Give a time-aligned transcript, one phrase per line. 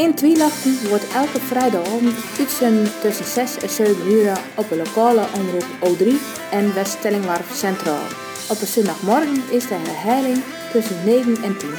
[0.00, 5.66] In Twielachten wordt elke vrijdagavond uitzenden tussen 6 en 7 uur op de lokale omroep
[5.86, 6.04] O3
[6.50, 8.06] en West-Stellingwarf Centraal.
[8.50, 10.42] Op een zondagmorgen is de herhaling
[10.72, 11.70] tussen 9 en 10.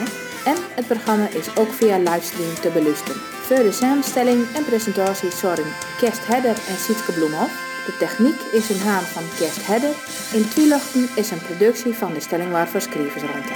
[0.46, 3.22] En het programma is ook via livestream te beluisteren.
[3.22, 7.54] Voor de samenstelling en presentatie zorgen Kerst Hedder en Sietke Bloemhoff.
[7.86, 9.94] De techniek is in haan van Kerst Hedder.
[10.34, 13.54] In Twielachten is een productie van de Stellingwarfer Schrijversruimte.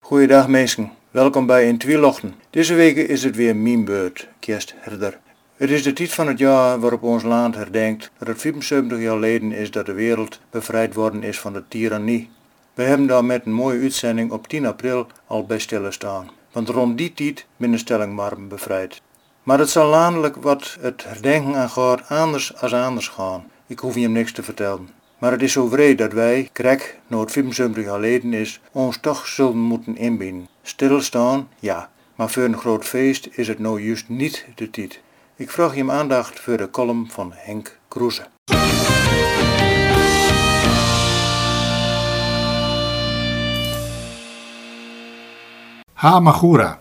[0.00, 2.34] Goeiedag mensen, welkom bij In Twielochten.
[2.50, 5.18] Deze week is het weer mijn beurt, kerstherder.
[5.56, 9.12] Het is de tijd van het jaar waarop ons land herdenkt dat het 75 jaar
[9.12, 12.30] geleden is dat de wereld bevrijd worden is van de tirannie.
[12.74, 15.58] We hebben daar met een mooie uitzending op 10 april al bij
[15.88, 16.30] staan.
[16.52, 19.02] Want rond die tijd ben de stellingmarm bevrijd.
[19.42, 23.44] Maar het zal landelijk wat het herdenken aangaat anders als anders gaan.
[23.66, 24.88] Ik hoef je niks te vertellen.
[25.18, 29.26] Maar het is zo vreed dat wij, krek, het 75 jaar geleden is, ons toch
[29.26, 30.48] zullen moeten inbinden.
[30.68, 35.00] Stilstaan, ja, maar voor een groot feest is het nou juist niet de tijd.
[35.36, 38.26] Ik vraag je aandacht voor de column van Henk Kroeze.
[45.92, 46.78] Hamagura.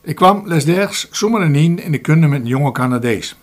[0.00, 3.36] Ik kwam lesdergs zomaar in in de kunde met een jonge Canadees.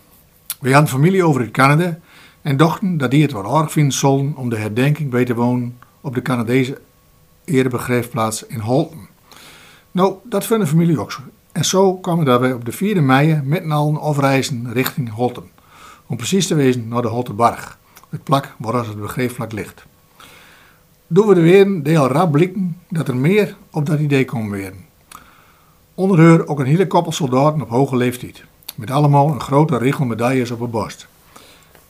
[0.60, 1.98] We hadden familie over in Canada
[2.42, 5.78] en dachten dat die het wat aardig vinden zullen om de herdenking bij te wonen
[6.00, 6.80] op de Canadese
[7.44, 9.09] erebegraafplaats in Holten.
[9.90, 11.20] Nou, dat vindt de familie ook zo.
[11.52, 15.50] En zo kwamen daarbij op de 4e mei met een allen afreizen richting Holten.
[16.06, 19.84] Om precies te wezen naar de Holtenbarg, het plak waar het begraafplak ligt.
[21.06, 24.50] Doen we er weer de al rap blikken dat er meer op dat idee komen
[24.50, 24.72] weer.
[25.94, 28.44] Onder haar ook een hele koppel soldaten op hoge leeftijd,
[28.74, 31.08] met allemaal een grote regel medailles op hun borst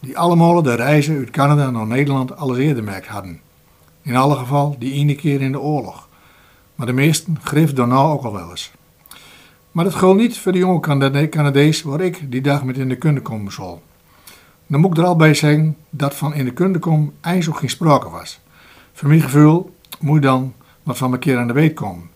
[0.01, 3.41] die allemaal de reizen uit Canada naar Nederland alles eerder merkt hadden.
[4.03, 6.09] In alle geval die ene keer in de oorlog.
[6.81, 8.71] Maar de meesten grif daarna ook al wel eens.
[9.73, 10.81] Maar dat geldt niet voor de jonge
[11.31, 13.83] Canadees waar ik die dag met in de kunde komen zal.
[14.67, 17.71] Dan moet ik er al bij zeggen dat van in de kunde komen eigenlijk geen
[17.71, 18.41] sprake was.
[18.93, 22.11] Voor mijn gevoel moet dan wat van een keer aan de weet komen.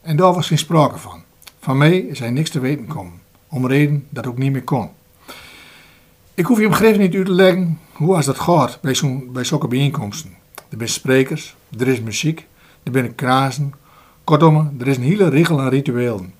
[0.00, 1.22] En daar was geen sprake van.
[1.60, 4.88] Van mij is hij niks te weten komen, om reden dat ook niet meer kon.
[6.34, 9.68] Ik hoef je hem niet uit te leggen hoe als dat gaat bij, zo'n, zulke
[9.68, 10.30] bijeenkomsten.
[10.54, 12.46] Er zijn sprekers, er is muziek,
[12.82, 13.74] er zijn krazen.
[14.30, 16.34] Kortom, er is een hele regel aan rituelen.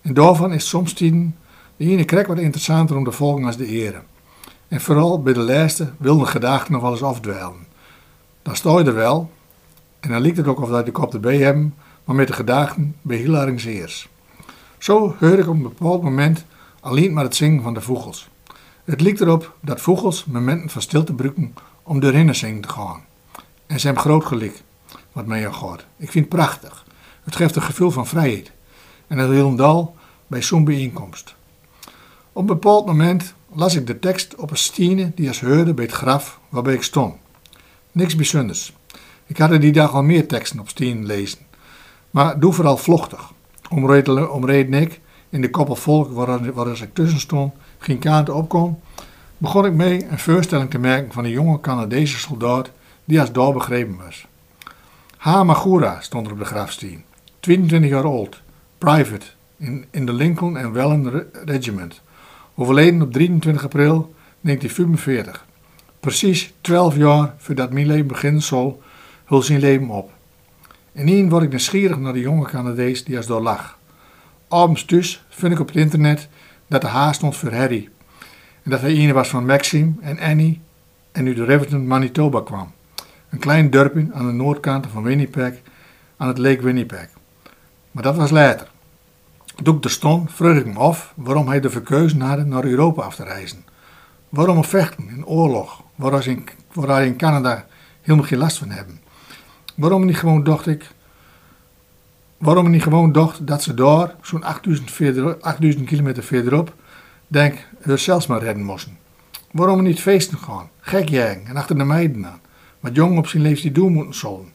[0.00, 1.36] En daarvan is soms tien
[1.76, 4.02] de ene krek wat interessanter om te volgen als de ere.
[4.68, 7.66] En vooral bij de laatste wilde gedachten nog wel eens afdwalen.
[8.42, 9.30] Dan sta je er wel,
[10.00, 11.74] en dan lijkt het ook of dat de kop erbij hebben,
[12.04, 14.08] maar met de gedachten bij heel zeers.
[14.78, 16.44] Zo hoor ik op een bepaald moment
[16.80, 18.28] alleen maar het zingen van de vogels.
[18.84, 23.04] Het lijkt erop dat vogels momenten van stilte gebruiken om de zingen te gaan.
[23.66, 24.62] En ze hebben groot gelijk,
[25.12, 25.84] wat mij al gaat.
[25.96, 26.88] Ik vind het prachtig.
[27.30, 28.52] Het geeft een gevoel van vrijheid.
[29.06, 29.96] En dat helemaal
[30.26, 31.34] bij zo'n bijeenkomst.
[32.32, 35.84] Op een bepaald moment las ik de tekst op een stine die als heurde bij
[35.84, 37.14] het graf waarbij ik stond.
[37.92, 38.72] Niks bijzonders.
[39.26, 41.38] Ik had er die dag al meer teksten op stenen lezen.
[42.10, 43.32] Maar doe vooral vlochtig.
[43.68, 47.98] Om reden, om reden ik in de koppel volk waar, waar ik tussen stond geen
[47.98, 48.80] kaarten opkom,
[49.38, 52.70] begon ik mee een voorstelling te merken van een jonge Canadese soldaat
[53.04, 54.26] die als daar begrepen was.
[55.16, 57.04] Hamagura stond er op de grafsteen,
[57.40, 58.42] 22 jaar oud,
[58.78, 62.00] private in, in de Lincoln and Wellen Regiment,
[62.54, 65.46] overleden op 23 april 1945.
[66.00, 68.82] Precies 12 jaar voordat mijn leven beginnen zal,
[69.24, 70.10] hul zijn leven op.
[70.92, 73.78] En word ik nieuwsgierig naar de jonge Canadees die als daar lag.
[74.48, 76.28] Abends dus vind ik op het internet
[76.66, 77.88] dat de H stond voor Harry.
[78.62, 80.60] En dat hij een was van Maxime en Annie
[81.12, 82.72] en nu de Riverton Manitoba kwam.
[83.30, 85.54] Een klein dorpje aan de noordkant van Winnipeg,
[86.16, 87.08] aan het Lake Winnipeg.
[87.90, 88.70] Maar dat was later.
[89.62, 93.02] Toen ik er stond, vroeg ik me af waarom hij de verkeuzen had naar Europa
[93.02, 93.64] af te reizen.
[94.28, 97.66] Waarom vechten in oorlog, waar in, hij in Canada
[98.00, 99.00] helemaal geen last van hebben.
[99.74, 100.90] Waarom niet gewoon, dacht ik,
[102.38, 106.74] waarom niet gewoon dacht dat ze daar, zo'n 8000, 8000 kilometer verderop,
[107.26, 108.98] denk, zelfs maar redden moesten.
[109.50, 112.40] Waarom niet feesten gaan, gek jagen en achter de meiden aan,
[112.80, 114.52] wat jong op zijn leeftijd doen moeten zullen.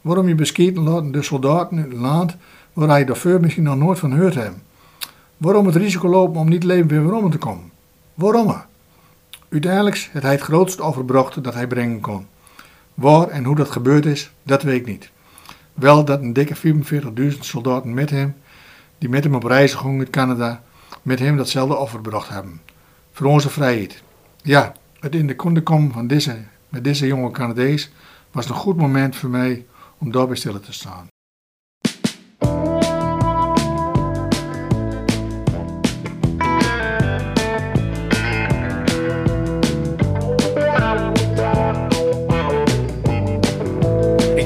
[0.00, 2.36] Waarom je beschieten de soldaten in het land
[2.76, 4.62] waar hij daarvoor misschien nog nooit van gehoord hebben.
[5.36, 7.70] Waarom het risico lopen om niet leven weer waarom te komen.
[8.14, 8.54] Waarom?
[9.48, 12.26] Uiteindelijk het hij het grootste overbracht dat hij brengen kon.
[12.94, 15.10] Waar en hoe dat gebeurd is, dat weet ik niet.
[15.74, 16.82] Wel dat een dikke
[17.32, 18.36] 45.000 soldaten met hem,
[18.98, 20.62] die met hem op reis gingen in Canada,
[21.02, 22.60] met hem datzelfde offer gebracht hebben.
[23.12, 24.02] Voor onze vrijheid.
[24.42, 26.36] Ja, het in de konde komen van deze,
[26.68, 27.90] met deze jonge Canadees
[28.30, 29.66] was een goed moment voor mij
[29.98, 31.06] om daarbij stil te staan.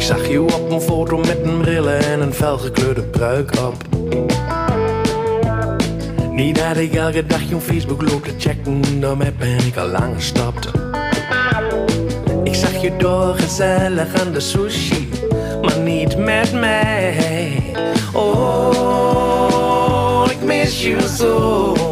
[0.00, 3.74] Ik zag je op een foto met een brillen en een felgekleurde pruik op.
[6.30, 10.14] Niet dat ik elke dag je Facebook loop te checken, daarmee ben ik al lang
[10.14, 10.70] gestopt.
[12.44, 15.08] Ik zag je door gezellig aan de sushi,
[15.62, 17.62] maar niet met mij.
[18.12, 19.16] Oh,
[20.30, 21.89] ik mis je zo.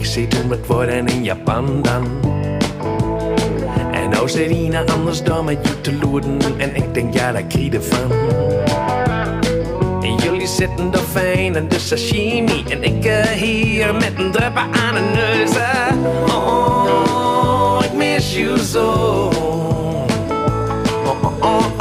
[0.00, 2.06] Ik zit met woorden in Japan dan.
[3.92, 4.50] En nou zit
[4.90, 8.12] anders dan met je te loeren en ik denk ja, daar krijg je van.
[10.02, 14.62] En jullie zitten er fijn en de sashimi en ik eh, hier met een druppel
[14.62, 15.56] aan de neus.
[15.56, 16.34] eh.
[16.34, 18.88] Oh, ik mis je zo.
[21.04, 21.79] Oh, oh, oh,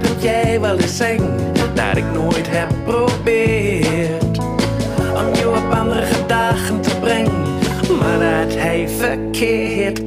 [0.00, 1.22] dat jij wel eens zegt
[1.74, 4.38] dat ik nooit heb geprobeerd
[5.14, 7.42] om je op andere gedachten te brengen,
[7.98, 10.00] maar dat hij verkeerd.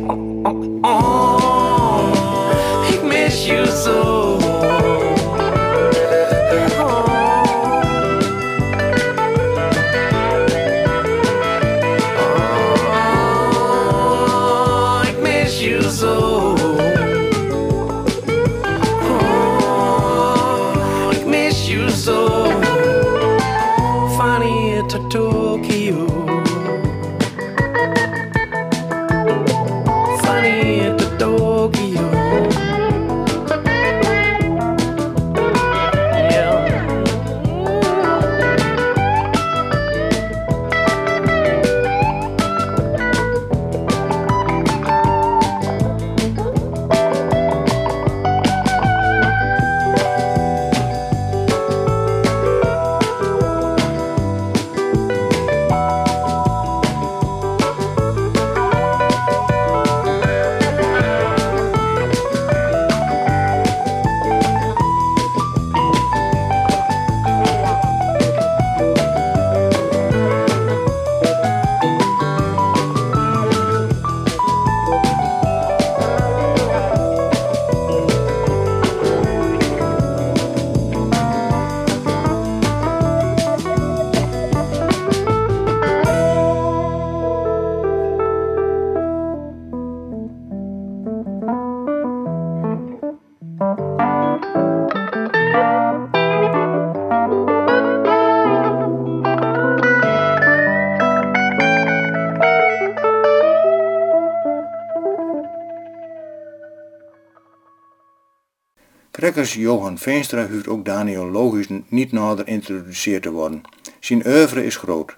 [109.32, 113.62] Trekkers Johan Veenstra huurt ook Daniel logisch niet nader introduceerd te worden.
[114.00, 115.18] Zijn oeuvre is groot.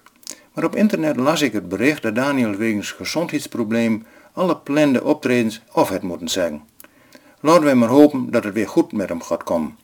[0.52, 5.88] Maar op internet las ik het bericht dat Daniel wegens gezondheidsprobleem alle plande optredens af
[5.88, 6.62] had moeten zeggen.
[7.40, 9.76] Laten wij maar hopen dat het weer goed met hem gaat komen.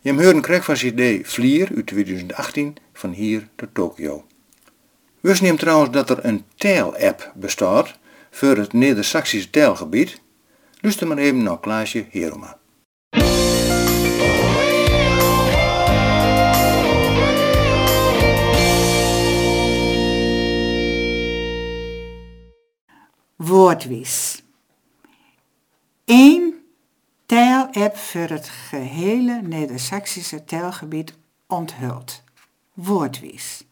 [0.00, 4.24] Je hem hoorde kreeg van zijn Vlier uit 2018 van hier tot Tokio.
[5.20, 7.98] Wist hem trouwens dat er een tail-app bestaat
[8.30, 10.20] voor het Neder-Saxische taalgebied?
[10.80, 12.57] Luister maar even naar Klaasje Heroma.
[23.38, 24.42] Woordwies.
[26.04, 26.54] Eén
[27.26, 31.14] taal-app voor het gehele Neder-Saxische taalgebied
[31.46, 32.22] onthuld.
[32.72, 33.64] Woordwies.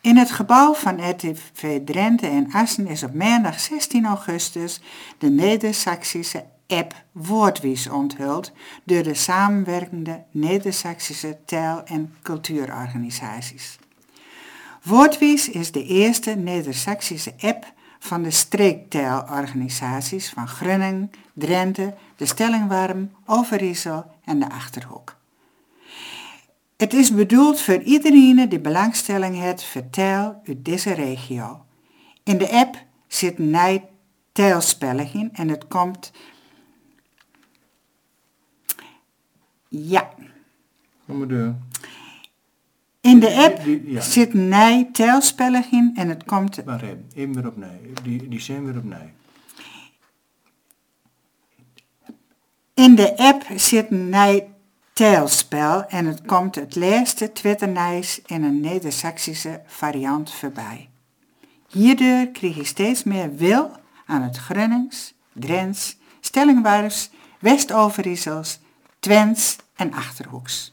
[0.00, 4.80] In het gebouw van RTV Drenthe en Assen is op maandag 16 augustus
[5.18, 8.52] de Neder-Saxische app Woordwies onthuld
[8.84, 13.78] door de samenwerkende Neder-Saxische taal- en cultuurorganisaties.
[14.82, 17.76] Woordwies is de eerste Neder-Saxische app
[18.08, 25.16] van de streektaalorganisaties van Grunning, Drenthe, de Stellingwarm, Overijssel en de Achterhoek.
[26.76, 31.64] Het is bedoeld voor iedereen die belangstelling heeft voor taal uit deze regio.
[32.22, 33.50] In de app zit een
[35.12, 36.12] in en het komt...
[39.68, 40.10] Ja,
[41.06, 41.54] Kom maar door.
[43.00, 44.00] In de app Die- die- ja.
[44.00, 46.60] zit een taalspelling in en het komt...
[46.64, 47.68] Wacht even, even weer opnieuw.
[48.02, 49.10] Die, die zijn weer opnieuw.
[52.74, 54.42] In de app zit een
[54.92, 60.88] telspel en het komt het laatste twitternijs in een Neder-Saxische variant voorbij.
[61.68, 63.70] Hierdoor kreeg je steeds meer wil
[64.06, 68.60] aan het Grunnings, Drents, Stellingwarfs, West-Overijssels,
[68.98, 70.72] Twents en Achterhoeks.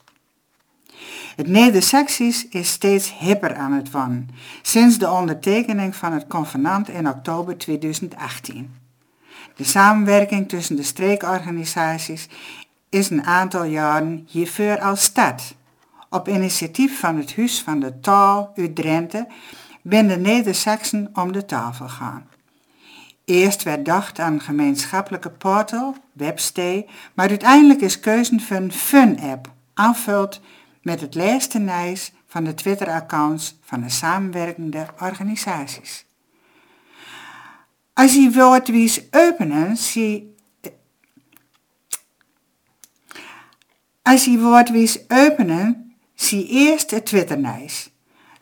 [1.36, 4.30] Het Neder-Saxisch is steeds hipper aan het worden,
[4.62, 8.76] sinds de ondertekening van het convenant in oktober 2018.
[9.56, 12.28] De samenwerking tussen de streekorganisaties
[12.90, 15.56] is een aantal jaren hiervoor al start.
[16.10, 19.28] Op initiatief van het Huis van de Taal uit Drenthe
[19.82, 22.28] ben de Neder-Saxen om de tafel gaan.
[23.26, 29.52] Eerst werd dacht aan een gemeenschappelijke portal, webstee, maar uiteindelijk is keuze voor een fun-app,
[29.74, 30.42] aanvuld
[30.86, 36.06] met het laatste nijs van de Twitter-accounts van de samenwerkende organisaties.
[37.94, 40.36] Als je woordwies openen, zie
[44.02, 47.92] Als je woordwies openen, zie eerst het Twitternijs.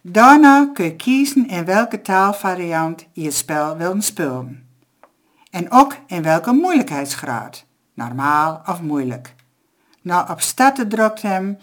[0.01, 4.67] Daarna kun je kiezen in welke taalvariant je het spel wilt spelen.
[5.49, 9.35] En ook in welke moeilijkheidsgraad, normaal of moeilijk.
[10.01, 11.57] Na op starten drukt hem,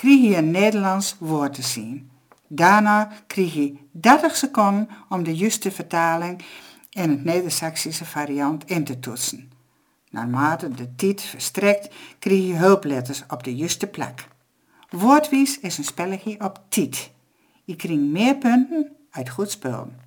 [0.00, 2.10] krijg je een Nederlands woord te zien.
[2.48, 6.42] Daarna krijg je 30 seconden om de juiste vertaling
[6.90, 9.50] in het Neder-Saxische variant in te toetsen.
[10.10, 14.28] Naarmate de tijd verstrekt, krijg je hulpletters op de juiste plek.
[14.90, 17.10] Woordwies is een spelletje op tijd.
[17.64, 19.98] Je krijgt meer punten uit goed spelen.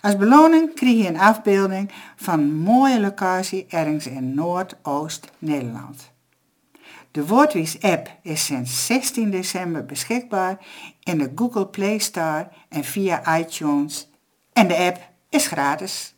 [0.00, 6.14] Als beloning krijg je een afbeelding van een mooie locatie ergens in Noordoost-Nederland.
[7.16, 10.58] De Woordwies-app is sinds 16 december beschikbaar
[11.02, 14.08] in de Google Play Store en via iTunes.
[14.52, 16.14] En de app is gratis.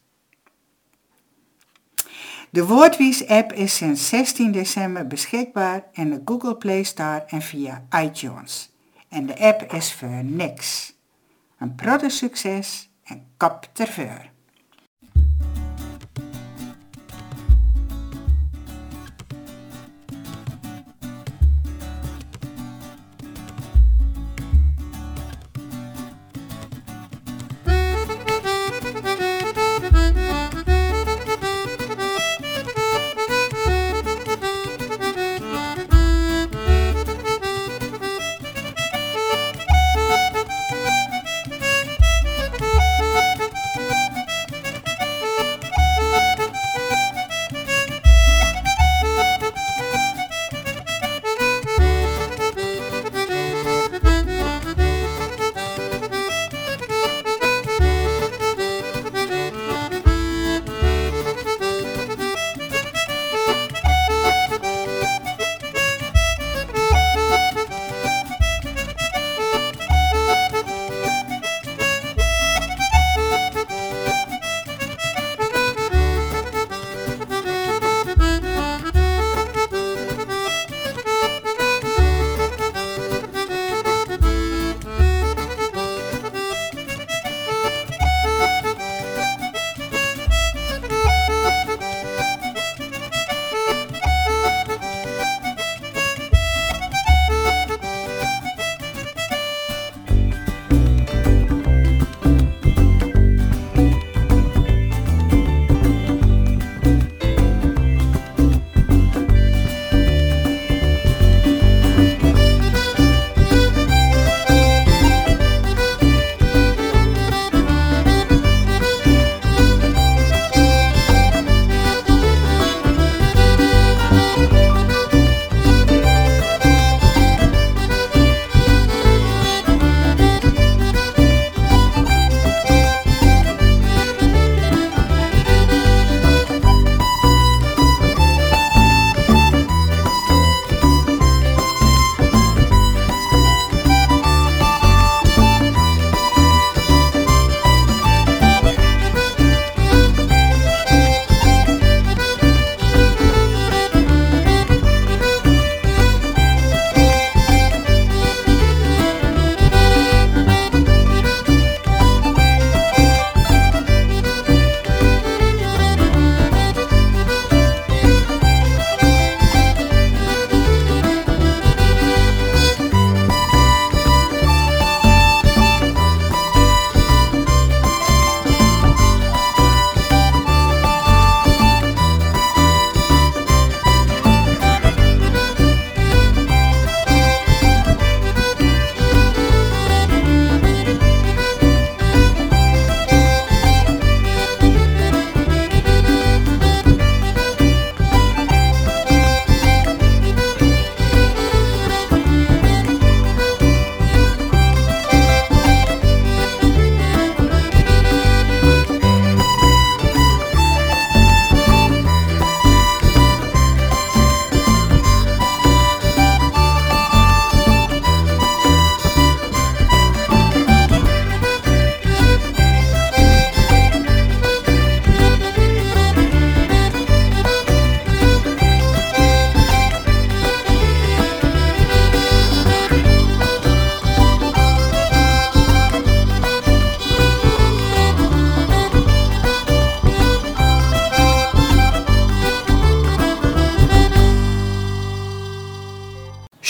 [2.51, 8.71] De Woordwies-app is sinds 16 december beschikbaar in de Google Play Store en via iTunes.
[9.09, 10.95] En de app is voor niks.
[11.59, 13.87] Een productsucces en kap ter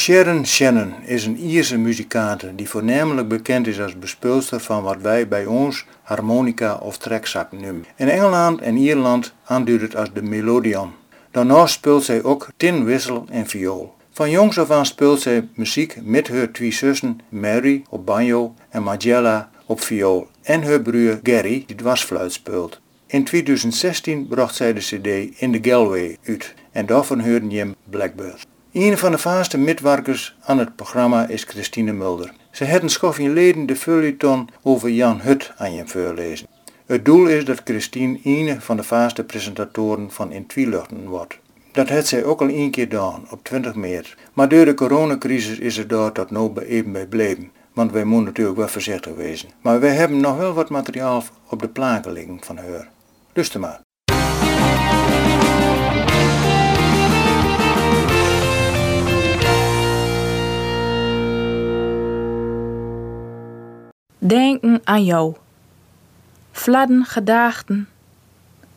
[0.08, 5.28] Sharon Shannon is een Ierse muzikante die voornamelijk bekend is als bespeelster van wat wij
[5.28, 7.84] bij ons harmonica of trekzak noemen.
[7.96, 10.92] In Engeland en Ierland aanduidt het als de melodion.
[11.30, 13.94] Daarnaast speelt zij ook tinwissel en viool.
[14.10, 18.82] Van jongs af aan speelt zij muziek met haar twee zussen Mary op banjo en
[18.82, 22.80] Magella op viool en haar broer Gary die dwarsfluit speelt.
[23.06, 28.47] In 2016 bracht zij de cd In the Galway uit en daarvan hoorden je Blackbird.
[28.78, 32.32] Een van de vaste midwerkers aan het programma is Christine Mulder.
[32.50, 36.46] Ze had een schofje leden de feuilleton over Jan Hut aan je voorlezen.
[36.86, 41.38] Het doel is dat Christine een van de vaste presentatoren van In Twiluchten wordt.
[41.72, 44.16] Dat had zij ook al één keer gedaan, op 20 maart.
[44.32, 47.50] Maar door de coronacrisis is het daar tot nu even bij gebleven.
[47.72, 49.48] Want wij moeten natuurlijk wel voorzichtig wezen.
[49.60, 52.88] Maar wij hebben nog wel wat materiaal op de planken liggen van haar.
[53.32, 53.87] Luister maar.
[64.18, 65.36] Denken aan jou.
[66.50, 67.88] Fladden gedachten,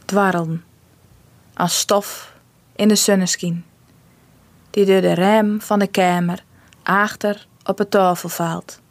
[0.05, 0.63] dwarrelen.
[1.53, 2.33] Als stof
[2.75, 3.65] in de zonneschijn.
[4.69, 6.43] Die door de rem van de kamer
[6.83, 8.81] achter op het tafel valt.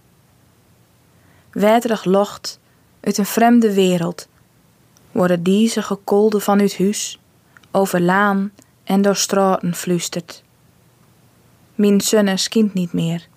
[1.51, 2.61] Weterig locht
[3.01, 4.29] uit een vreemde wereld.
[5.13, 7.21] Worden deze gekolde van uw huis
[7.71, 8.53] over laan
[8.85, 10.43] en door straten fluistert.
[11.75, 12.39] Mijn zonne
[12.73, 13.29] niet meer.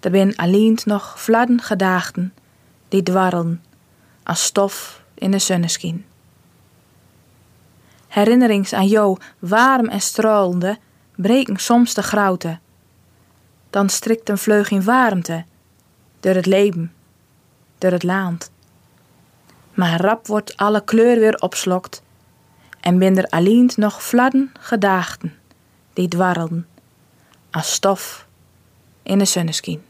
[0.00, 2.34] Er ben alleen nog fladden gedachten
[2.88, 3.64] die dwarrelen
[4.22, 6.04] als stof in de zonneschijn.
[8.08, 10.78] Herinnerings aan jou, warm en stralende,
[11.16, 12.58] breken soms de grauwte.
[13.70, 15.44] Dan strikt een vleug in warmte,
[16.20, 16.92] door het leven,
[17.78, 18.50] door het laand.
[19.74, 22.02] Maar rap wordt alle kleur weer opslokt
[22.80, 25.34] en binder alleen nog fladden gedachten
[25.92, 26.66] die dwarrelen
[27.50, 28.25] als stof
[29.06, 29.80] in de zonneschijn.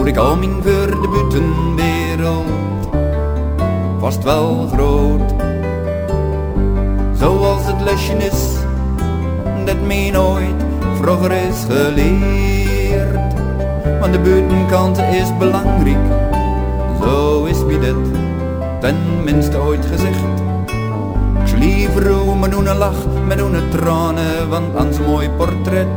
[0.00, 2.46] Voor ik mijn voor de buitenwereld
[3.98, 5.34] vast wel groot.
[7.12, 8.56] Zoals het lesje is
[9.64, 10.64] dat mij nooit
[11.00, 13.34] vroeger is geleerd.
[14.00, 16.06] Want de buitenkant is belangrijk,
[17.02, 18.18] zo is mij dit
[18.78, 20.24] tenminste ooit gezegd.
[21.58, 23.04] Liever met een lach,
[23.38, 25.88] een tranen, want aan zo'n mooi portret.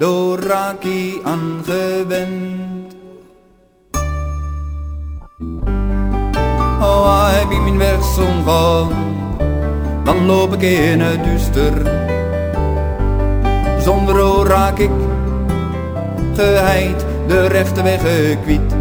[0.00, 2.94] Door Raki aangewend.
[6.80, 8.88] Oh, hij bij mijn weg gaan,
[10.04, 11.72] dan loop ik in het duister.
[13.80, 14.90] Zonder o raak ik
[16.34, 18.00] geheid de rechte weg
[18.42, 18.74] kwijt.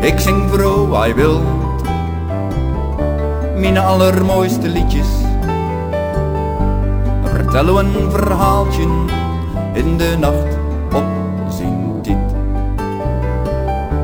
[0.00, 1.40] Ik zing voor hij wil,
[3.56, 5.27] mijn allermooiste liedjes.
[7.50, 8.82] Vertellen een verhaaltje
[9.74, 10.56] in de nacht
[10.92, 11.04] op
[11.48, 11.76] zijn.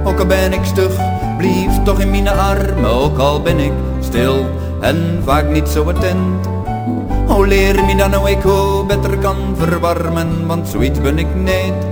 [0.04, 0.96] Ook al ben ik stug,
[1.38, 4.46] blijf toch in mijn armen, ook al ben ik stil
[4.80, 6.46] en vaak niet zo attent.
[7.28, 11.86] Oh, leer me dan hoe ik hoe beter kan verwarmen, want zoiets ben ik niet.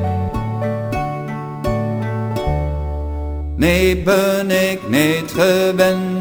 [3.57, 6.12] Nee, ben ik niet gewend.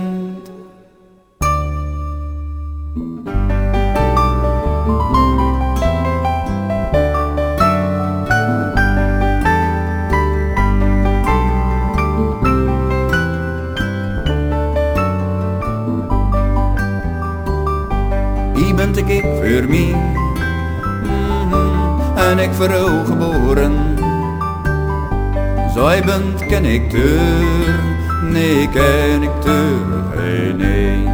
[25.82, 27.80] Zij bent ken ik deur,
[28.24, 31.10] nee ken ik deur geen een.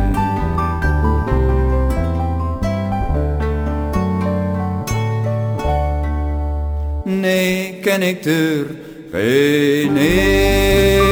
[7.20, 8.66] Nee ken ik deur
[9.12, 9.94] geen een.
[9.94, 11.07] Nee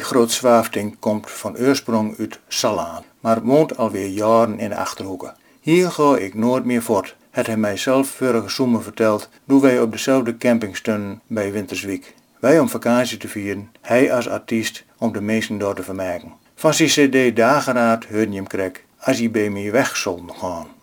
[0.00, 5.34] Grootzwaafting komt van oorsprong uit Salaan, maar woont alweer jaren in de Achterhoeken.
[5.60, 9.80] Hier ga ik nooit meer voort, het hij mij zelf vorige zomer verteld, toen wij
[9.80, 12.14] op dezelfde camping stonden bij Winterswijk.
[12.40, 16.32] Wij om vakantie te vieren, hij als artiest om de mensen door te vermaken.
[16.54, 20.75] Van zijn cd Dageraad hoorde je hem krek, als hij bij mij weg zal gaan.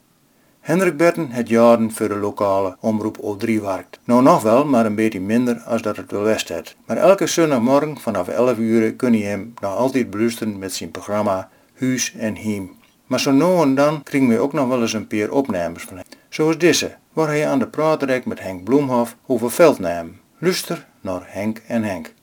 [0.64, 4.00] Hendrik Berten het jaren voor de lokale omroep O3 werkt.
[4.04, 6.76] Nou nog wel, maar een beetje minder als dat het wel west het.
[6.86, 11.50] Maar elke zondagmorgen vanaf 11 uur kun je hem nog altijd beluisteren met zijn programma
[11.80, 12.72] Huis en Hiem.
[13.08, 15.98] Maar zo nu en dan krijgen we ook nog wel eens een paar opnames van
[15.98, 16.06] hem.
[16.30, 20.20] Zoals deze, waar hij aan de praat met Henk Bloemhof over veldnamen.
[20.38, 22.14] Luister naar Henk en Henk.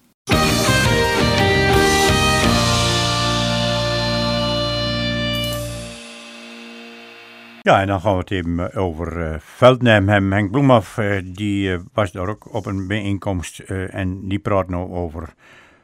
[7.63, 10.33] Ja, en dan gaan we het even eh, over eh Veldnaam hebben.
[10.33, 14.69] Henk Bloemhoff, eh, die eh, was daar ook op een bijeenkomst eh, en die praat
[14.69, 15.35] nou over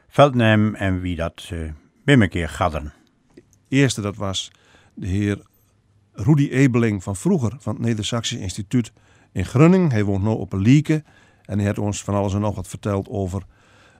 [0.07, 1.59] Veldnaam en wie dat eh
[2.03, 2.93] bij een keer gadderen.
[3.67, 4.51] eerste dat was
[4.93, 5.41] de heer
[6.13, 8.91] Rudy Ebeling van vroeger van het Neder-Saxisch Instituut
[9.31, 9.91] in Grunning.
[9.91, 11.03] Hij woont nu op een lieke
[11.45, 13.43] en hij heeft ons van alles en nog wat verteld over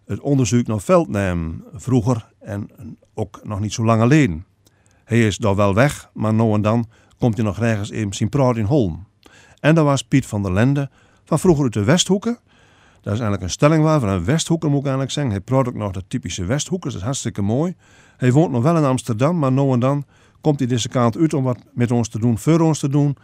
[0.05, 2.69] het onderzoek naar veldnaam vroeger en
[3.13, 4.45] ook nog niet zo lang geleden.
[5.03, 8.29] Hij is daar wel weg, maar nu en dan komt hij nog ergens in zijn
[8.29, 9.07] praat in Holm.
[9.59, 10.89] En dat was Piet van der Lende
[11.25, 12.39] van vroeger uit de Westhoeken.
[13.01, 15.31] Dat is eigenlijk een stelling waar van een Westhoeker moet ik eigenlijk zeggen.
[15.31, 17.75] Hij praat ook nog de typische Westhoekers, dat is hartstikke mooi.
[18.17, 20.05] Hij woont nog wel in Amsterdam, maar nu en dan
[20.41, 23.17] komt hij deze kant uit om wat met ons te doen, voor ons te doen.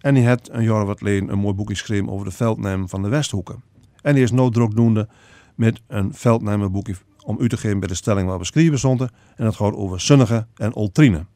[0.00, 3.02] En hij heeft een jaar wat geleden een mooi boekje geschreven over de veldnaam van
[3.02, 3.62] de Westhoeken.
[4.02, 5.08] En hij is noodrokdoende
[5.54, 9.00] met een veldnamenboekje om u te geven bij de stelling waar beschreven stond.
[9.00, 11.26] En dat gaat over Sunnige en Oltrine.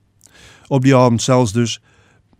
[0.66, 1.82] Op die avond zelfs dus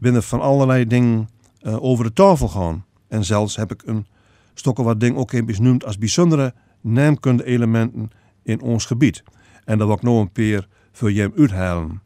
[0.05, 1.29] binnen van allerlei dingen
[1.61, 2.85] eh, over de tafel gaan.
[3.09, 4.07] En zelfs heb ik een
[4.55, 8.11] stokken wat ding ook even benoemd als bijzondere naamkunde elementen
[8.43, 9.23] in ons gebied.
[9.65, 12.03] En dat wil ik nog een keer voor je uithalen.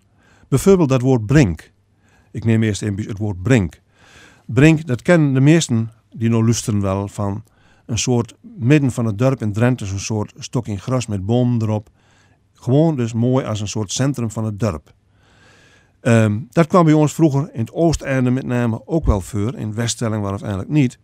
[0.49, 1.73] Bijvoorbeeld dat woord brink.
[2.31, 3.81] Ik neem eerst even het woord brink.
[4.47, 7.45] Brink, dat kennen de meesten die nog luisteren wel van
[7.87, 11.63] een soort midden van het dorp in Drenthe, zo'n soort stok in gras met bomen
[11.63, 11.89] erop.
[12.53, 14.97] Gewoon dus mooi als een soort centrum van het dorp.
[16.01, 19.55] Ehm, dat kwam bij ons vroeger in het Oosteinde met name ook wel voor.
[19.55, 20.99] In Weststelling was het eigenlijk niet.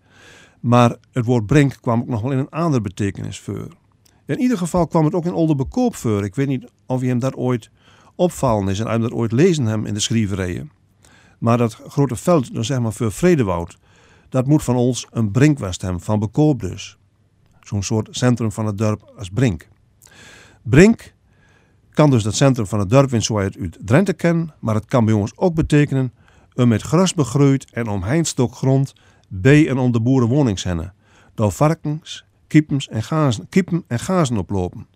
[0.60, 3.68] Maar het woord brink kwam ook nog wel in een andere betekenis voor.
[4.26, 6.24] In ieder geval kwam het ook in Oldenbekoop voor.
[6.24, 7.70] Ik weet niet of je hem dat ooit
[8.14, 10.70] opvallen is en hem dat ooit lezen hem in de schrijverijen.
[11.38, 13.78] Maar dat grote veld, dan zeg maar voor Vredewoud,
[14.28, 16.98] dat moet van ons een brinkwest hebben, van Bekoop dus.
[17.60, 19.68] Zo'n soort centrum van het dorp als Brink.
[20.62, 21.13] Brink
[21.94, 25.04] kan dus dat centrum van het dorp in het uit Drenthe kennen, maar het kan
[25.04, 26.12] bij ons ook betekenen
[26.54, 28.94] een met gras begroeid en omheind stok grond
[29.28, 30.94] bij en om de boerenwoningshennen.
[31.34, 32.24] Door varkens,
[32.90, 34.86] en gazen, kiepen en gazen oplopen.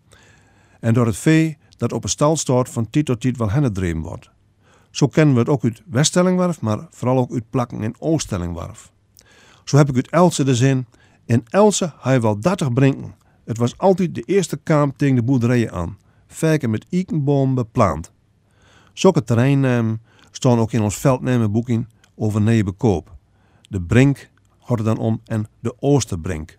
[0.80, 4.30] En door het vee dat op een stal van tijd tot tijd wel hennendreven wordt.
[4.90, 8.92] Zo kennen we het ook uit Weststellingwerf, maar vooral ook uit Plakken in Ooststellingwerf.
[9.64, 10.86] Zo heb ik uit Elsen de zin,
[11.24, 13.14] in Elsen had je wel 30 brinken.
[13.44, 15.96] Het was altijd de eerste kaam tegen de boerderijen aan.
[16.28, 18.12] Verken met eikenboom beplant.
[18.92, 23.16] Zulke terreinnamen staan ook in ons veldnamenboek in over Neebekoop.
[23.68, 26.58] De Brink gaat dan om en de Oosterbrink.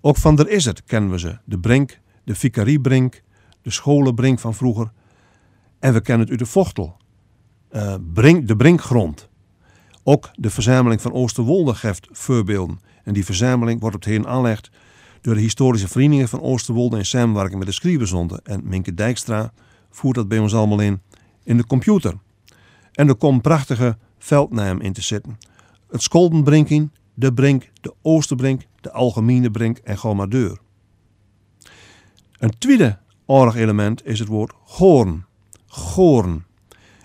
[0.00, 1.38] Ook van der is het kennen we ze.
[1.44, 3.22] De Brink, de Vicariebrink,
[3.62, 4.92] de Scholenbrink van vroeger.
[5.78, 6.96] En we kennen het uit de Vochtel.
[7.68, 9.28] Eh, brink, de Brinkgrond.
[10.02, 12.80] Ook de verzameling van Oosterwolde geeft voorbeelden.
[13.04, 14.70] En die verzameling wordt op het heen aangelegd
[15.22, 18.40] door de historische verenigingen van Oosterwolde in samenwerking met de Schrijverzonde.
[18.44, 19.52] En Minke Dijkstra
[19.90, 21.00] voert dat bij ons allemaal in
[21.44, 22.14] in de computer.
[22.92, 25.38] En er komt prachtige veldnaam in te zitten.
[25.90, 30.58] Het Skoldenbrinking, de Brink, de Oosterbrink, de Algemene Brink en gewoon maar deur.
[32.38, 35.24] Een tweede aardig element is het woord goorn.
[35.66, 36.44] Goorn.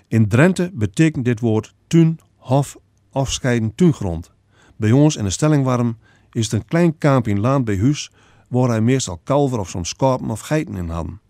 [0.07, 2.77] In Drenthe betekent dit woord tuin, hof,
[3.11, 4.31] afscheiden tuingrond.
[4.75, 5.97] Bij ons in de Stellingwarm
[6.37, 8.11] is het een klein kaampje in laan bij huis
[8.47, 11.21] waar hij meestal kalver of soms schapen of geiten in hadden.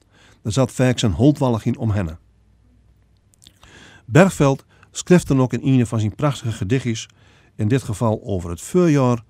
[0.43, 2.19] Er zat vaak zijn holtwallig in omhennen.
[4.05, 7.09] Bergveld schrijft dan ook in een van zijn prachtige gedichtjes,
[7.55, 9.23] in dit geval over het voorjaar,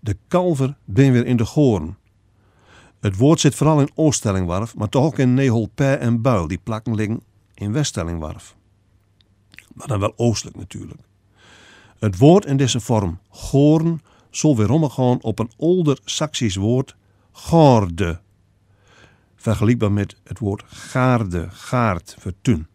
[0.00, 1.96] de kalver ben weer in de goorn.
[3.00, 6.94] Het woord zit vooral in Ooststellingwarf, maar toch ook in Neholpij en Buil, die plakken
[6.94, 7.22] liggen
[7.54, 8.56] in Weststellingwarf.
[9.74, 11.00] Maar dan wel oostelijk natuurlijk.
[11.98, 14.00] Het woord in deze vorm, goorn,
[14.36, 16.96] zal weer omgaan op een older Saxisch woord,
[17.32, 18.20] gaarde.
[19.36, 22.66] Vergelijkbaar met het woord gaarde, gaard, vertun.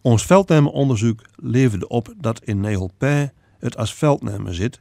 [0.00, 4.80] Ons veldnemenonderzoek leverde op dat in Neholpij het als veldnemen zit,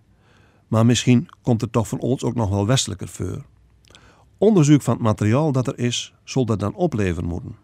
[0.68, 3.46] maar misschien komt het toch van ons ook nog wel westelijker voor.
[4.38, 7.56] Onderzoek van het materiaal dat er is, zal dat dan opleveren moeten.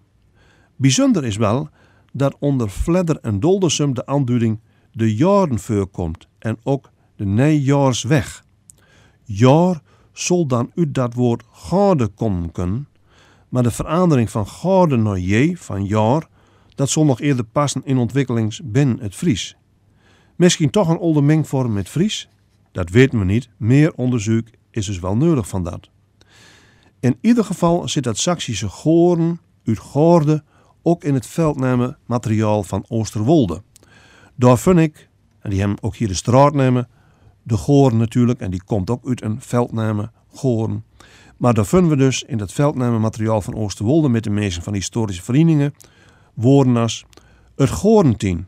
[0.75, 1.69] Bijzonder is wel
[2.13, 4.59] dat onder Fledder en Doldersum de aanduiding
[4.91, 8.43] de jaren voorkomt en ook de nijjaarsweg.
[9.23, 9.81] Jaar
[10.13, 12.51] zal dan uit dat woord gade komen
[13.49, 16.27] maar de verandering van gade naar je, van jaar,
[16.75, 19.57] dat zal nog eerder passen in ontwikkelings binnen het Fries.
[20.35, 22.29] Misschien toch een oude mengvorm met Fries?
[22.71, 23.49] Dat weten we niet.
[23.57, 25.89] Meer onderzoek is dus wel nodig van dat.
[26.99, 30.43] In ieder geval zit dat Saksische goren uit Goorde
[30.81, 33.63] ook in het veldnemen materiaal van Oosterwolde.
[34.35, 36.89] Daar vind ik, en die hebben ook hier de straat nemen,
[37.47, 40.83] de goren natuurlijk, en die komt ook uit een veldnemen goren.
[41.37, 44.73] Maar daar vinden we dus in dat veldnemen materiaal van Oosterwolde met de meesten van
[44.73, 45.73] historische verenigingen
[46.33, 47.05] woorden als
[47.55, 48.47] het Gorentien,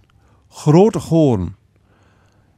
[0.50, 1.56] Grote Goorn,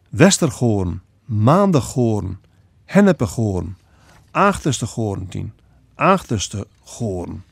[0.10, 2.40] Westergoorn, Maandegoorn,
[2.86, 3.78] Hennepegoorn,
[4.32, 5.54] Achterste Gorentien,
[5.96, 7.44] Achterste Goorn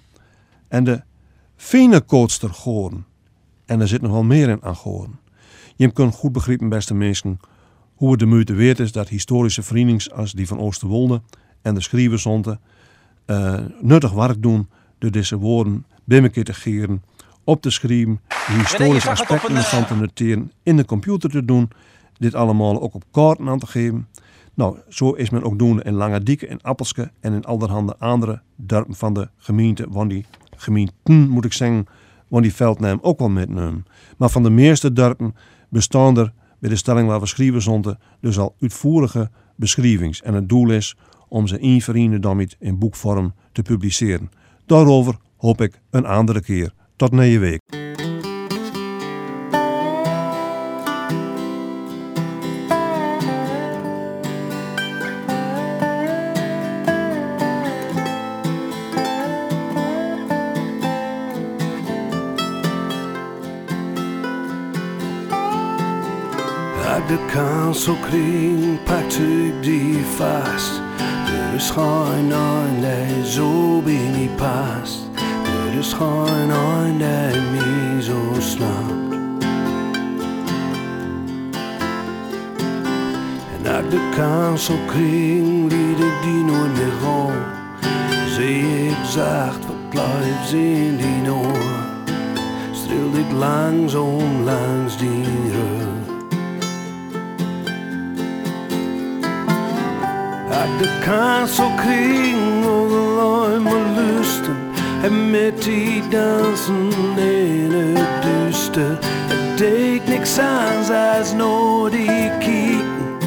[0.67, 1.01] en de
[1.55, 3.05] Venekootster Goorn.
[3.65, 5.19] En er zit nog wel meer in aan Goorn.
[5.75, 7.39] Je kunt goed begrijpen, beste mensen,
[7.99, 11.21] hoe het de moeite waard is dat historische verenigingen als die van Oosterwolde
[11.61, 12.59] en de Schrijverzonde
[13.25, 17.03] uh, nuttig werk doen door deze woorden bij te geren
[17.43, 21.69] op te schrijven, de historische aspecten van te noteren, in de computer te doen,
[22.17, 24.07] dit allemaal ook op kaarten aan te geven.
[24.53, 28.41] Nou, zo is men ook doen in Lange Dieke, in Appelske en in allerhande andere
[28.55, 31.87] dorpen van de gemeente, want die gemeenten moet ik zeggen,
[32.27, 33.85] want die veldnaam ook wel metnemen.
[34.17, 35.35] Maar van de meeste dorpen
[35.69, 40.21] bestaan er bij de stelling waar we schrijven zonden dus al uitvoerige beschrijvings.
[40.21, 40.95] En het doel is
[41.27, 44.29] om ze in verenigen dan in boekvorm te publiceren.
[44.65, 46.73] Daarover hoop ik een andere keer.
[46.95, 48.08] Tot na je
[68.83, 70.81] pakt ik die vast.
[71.27, 74.99] Er is geen een zo binnen past.
[75.67, 79.13] Er is geen een die mij zo snapt.
[83.57, 87.57] En uit de kanselkring liet ik die nooit meer gaan.
[88.29, 91.87] Zie ik zacht wat blijft in die oor.
[92.71, 95.18] Streel ik langzaam langs die
[100.79, 102.65] de kanselkring
[103.15, 104.55] loj med lusten
[105.03, 108.97] är mitt i dansen in het duister.
[109.01, 113.17] Het deed niks aan als nooit i kieken.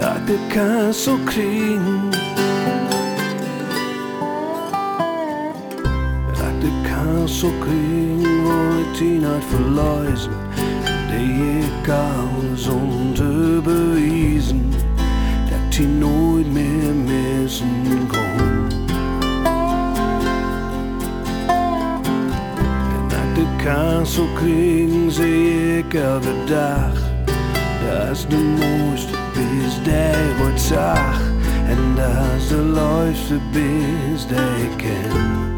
[0.00, 2.14] Uit de kanselkring.
[6.44, 10.32] Uit de kanselkring wil ik die niet verluizen.
[11.10, 12.68] Die ik alles
[15.76, 18.66] die nooit meer missen kon.
[22.94, 26.92] En uit de kanselkring zie ik elke dag,
[27.86, 31.20] dat is de mooiste bis die wordt zag.
[31.68, 35.54] En dat is de leukste bis die ik ken.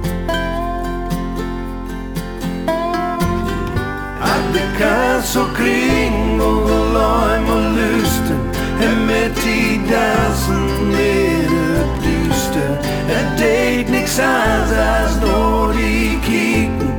[4.21, 8.48] Uit de kanselkring och lime och lusten
[8.81, 12.79] En met die dansen med het duister.
[13.07, 16.99] Het deed niks aan als door die kieken.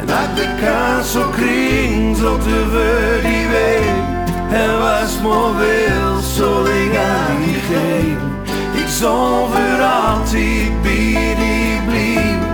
[0.00, 4.06] En uit de kanselkring zochten we die week
[4.50, 8.32] En was maar wel zo lang aan die geven
[8.72, 12.46] Ik zal voor altijd bij die blijven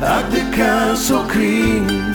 [0.00, 2.05] Uit de kanselkring Uit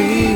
[0.00, 0.29] kanselkring.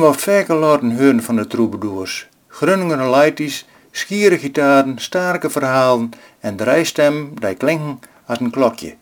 [0.00, 2.28] Hebben wat vaker laten horen van de troubadours.
[2.48, 8.94] Grunningen leities, schiere gitaren, sterke verhalen en drijstem die klinken als een klokje.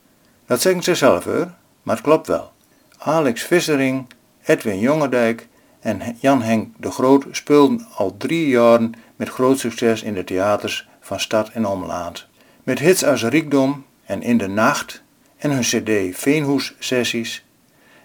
[0.46, 1.50] Dat zeggen ze zelf hoor,
[1.82, 2.52] maar het klopt wel.
[2.98, 4.06] Alex Vissering,
[4.44, 5.48] Edwin Jongendijk
[5.80, 10.88] en Jan Henk de Groot speelden al drie jaren met groot succes in de theaters
[11.00, 12.26] van stad en omland.
[12.62, 15.02] Met hits als Riekdom en In de Nacht
[15.38, 17.44] en hun cd Veenhoes Sessies.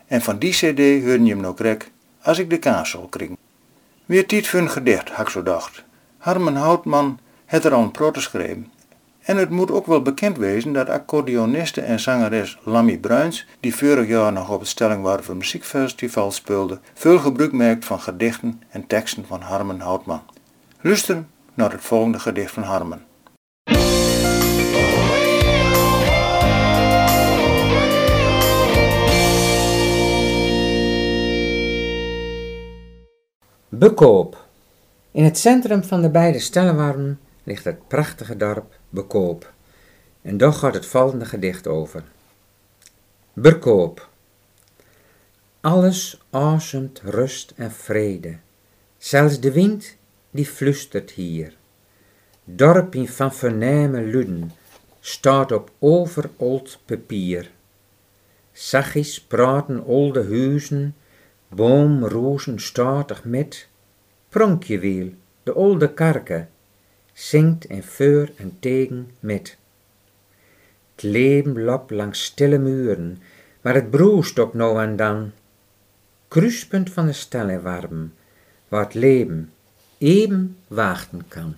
[0.07, 1.91] En van die cd hoorde je hem nog krek
[2.27, 3.37] als ik de kaas zal kring.
[4.05, 5.83] Weer voor een gedicht, had ik zo dacht.
[6.17, 8.71] Harmen Houtman het er al een prot geschreven.
[9.21, 14.07] En het moet ook wel bekend wezen dat accordeoniste en zangeres Lammy Bruins, die vorig
[14.07, 19.41] jaar nog op het Stellingwarven Muziekfestival speelde, veel gebruik maakt van gedichten en teksten van
[19.41, 20.21] Harmen Houtman.
[20.81, 23.05] Luister naar het volgende gedicht van Harmen.
[33.69, 34.47] Bekoop.
[35.11, 39.53] In het centrum van de beide Stellenwarmen ligt het prachtige dorp Bekoop.
[40.21, 42.03] En daar gaat het volgende gedicht over.
[43.33, 44.09] Bekoop.
[45.61, 48.37] Alles asemt rust en vrede.
[48.97, 49.95] Zelfs de wind
[50.31, 51.55] die flustert hier.
[52.43, 54.51] Dorpien van vername luden
[54.99, 57.51] staat op overold papier.
[58.51, 60.95] Zachtjes praten olde huizen,
[61.47, 63.67] boomrozen statig met.
[64.29, 66.47] Pronkjewiel, de olde karke,
[67.13, 69.57] zingt en voor en tegen met.
[70.95, 73.21] Het leven loopt langs stille muren,
[73.61, 75.31] maar het broest ook nou en dan.
[76.27, 78.13] Kruispunt van de stellenwarm,
[78.67, 79.51] waar het leven
[79.97, 81.55] even wachten kan.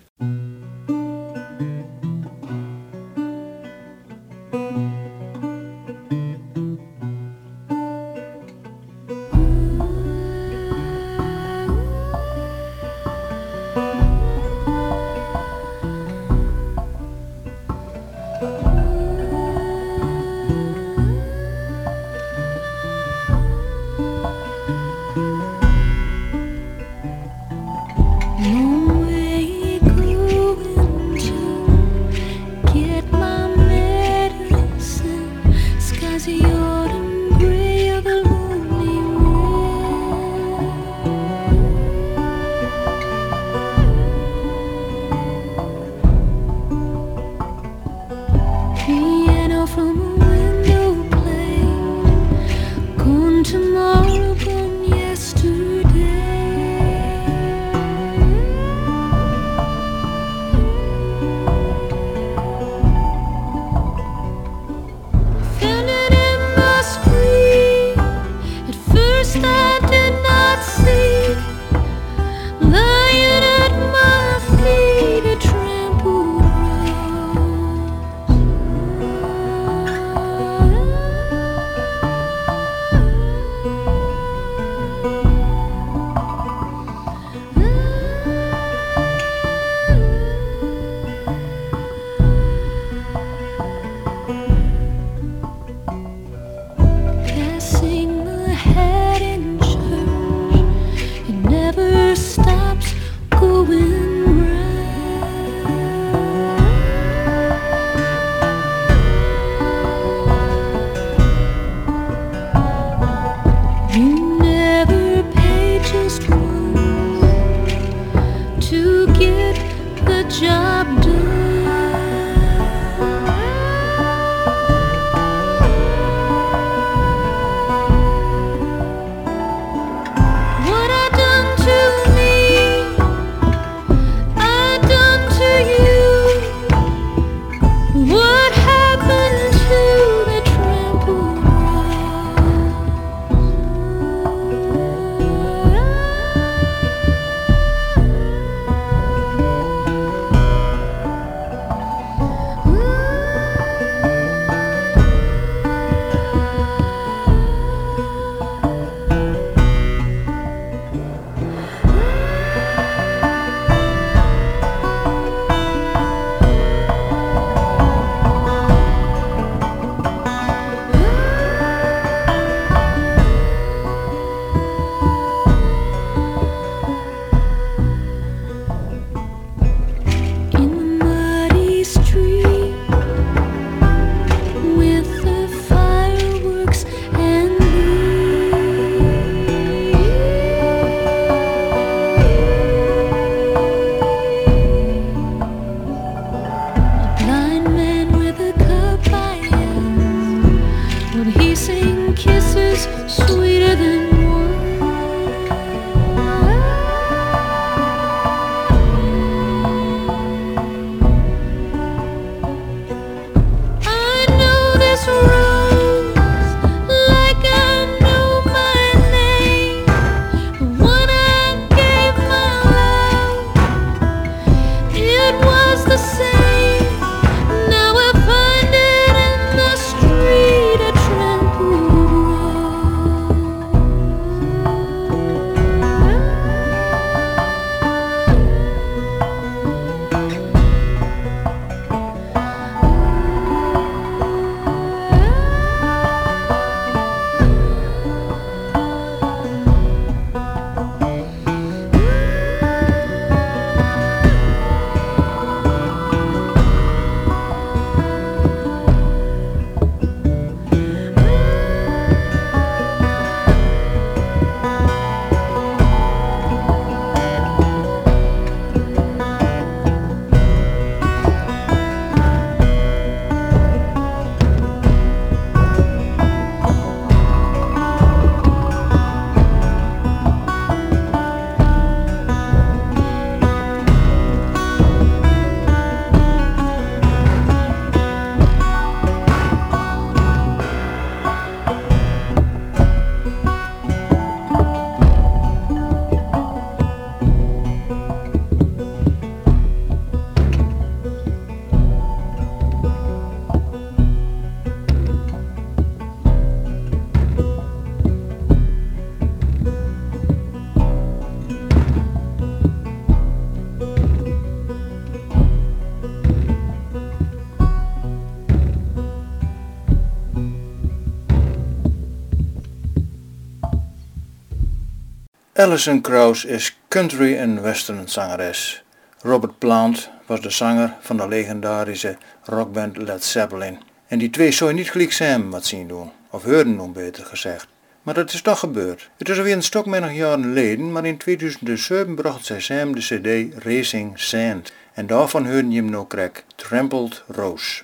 [325.60, 328.82] Alison Krauss is country en western zangeres.
[329.22, 333.78] Robert Plant was de zanger van de legendarische rockband Led Zeppelin.
[334.06, 337.24] En die twee zou je niet gelijk samen wat zien doen, of horen doen beter
[337.24, 337.66] gezegd.
[338.02, 339.10] Maar dat is toch gebeurd.
[339.16, 343.00] Het is alweer een stok menig jaren geleden, maar in 2007 bracht zij samen de
[343.00, 344.72] cd Racing Sand.
[344.92, 347.82] En daarvan hoorden je hem nou krek, Trampled Rose.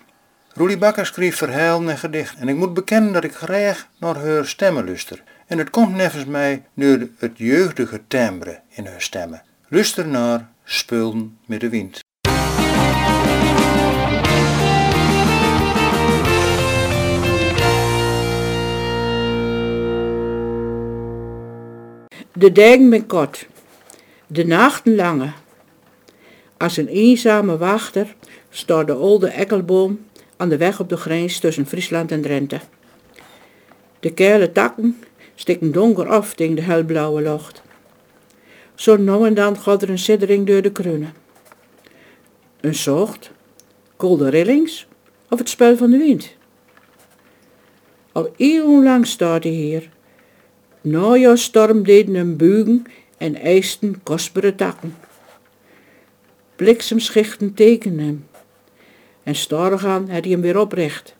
[0.53, 4.47] Roelie Bakker schreef verhalen en gedichten en ik moet bekennen dat ik graag naar haar
[4.47, 5.23] stemmen luister.
[5.47, 9.43] En het komt nevens mij door het jeugdige timbre in haar stemmen.
[9.69, 12.05] Luister naar Spullen met de wind.
[22.33, 23.47] De dagen ben kort,
[24.27, 25.33] de nachten lange.
[26.57, 28.15] Als een eenzame wachter
[28.51, 32.61] staat de oude ekkelboom aan de weg op de grens tussen Friesland en Drenthe.
[34.01, 34.97] De kale takken
[35.37, 37.63] stikken donker af tegen de helblauwe lucht.
[38.75, 41.15] Zo nou en dan gaat er een siddering door de kruinen.
[42.61, 43.31] Een zocht,
[43.97, 44.87] kolde rillings
[45.29, 46.35] of het spel van de wind.
[48.13, 49.89] Al eeuwenlang staat hij hier.
[50.81, 52.85] Najaarstorm deden hem buigen
[53.19, 54.97] en eisten kostbare takken.
[56.57, 58.27] Bliksemschichten tekenen hem.
[59.23, 61.17] En starig aan had hij hem weer oprecht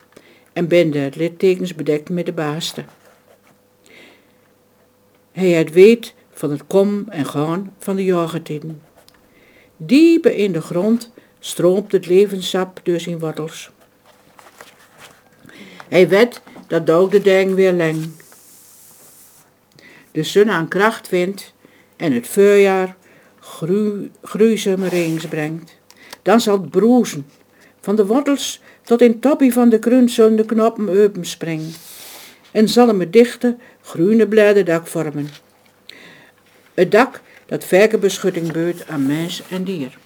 [0.53, 2.85] en bende het littekens bedekt met de baaste.
[5.37, 8.83] Hij had weet van het kom en gaan van de jagertijden.
[9.77, 13.71] Diepe in de grond stroomt het levenssap door zijn wortels.
[15.89, 18.11] Hij weet dat ook de deng weer leng.
[20.11, 21.55] De zon aan kracht vindt
[21.97, 22.97] en het voorjaar
[23.41, 25.77] gru regens brengt.
[26.23, 27.27] Dan zal het broezen,
[27.81, 31.73] van de wortels tot in toppie van de kruin zullen de knoppen open springen.
[32.51, 33.57] En zal hem het dichte,
[33.87, 35.29] groene bladerdak vormen.
[36.75, 39.99] Het dak dat verkenbeschutting beurt aan mens en dier.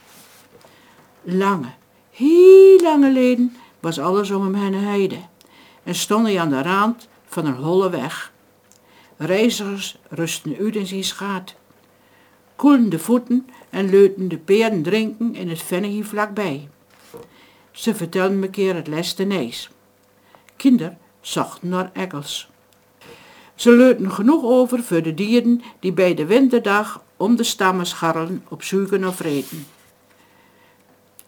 [1.23, 1.73] Lange,
[2.11, 5.19] heel lange leden was alles om hem heen heide
[5.83, 8.33] en stond hij aan de rand van een holle weg.
[9.17, 11.55] Reizigers rusten uit in zijn schaat,
[12.57, 16.69] koelen de voeten en leuten de peren drinken in het vennetje vlakbij.
[17.71, 19.71] Ze vertelden me keer het leste nees.
[20.57, 22.50] Kinder zochten naar ekkels.
[23.61, 28.45] Ze leuten genoeg over voor de dieren die bij de winterdag om de stammen scharrelen
[28.49, 29.67] op zoeken of vreten.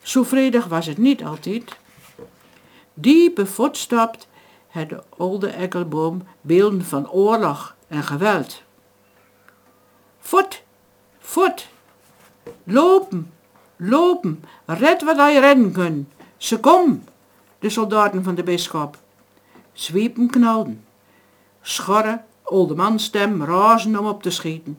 [0.03, 1.77] Zo vredig was het niet altijd.
[2.95, 4.29] Diepe voetstapt
[4.69, 8.63] had de oude ekkelboom beelden van oorlog en geweld.
[10.19, 10.63] Voet,
[11.19, 11.69] voet,
[12.65, 13.33] lopen,
[13.77, 16.09] lopen, red wat hij redden kunt.
[16.37, 17.05] Ze kom,
[17.59, 18.99] de soldaten van de bisschop.
[19.73, 20.85] Zwiepen knalden.
[21.63, 24.79] Schorre, oude manstem razen om op te schieten.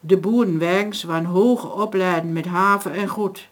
[0.00, 3.48] De boerenwagens waren hoog opleiden met haven en goed.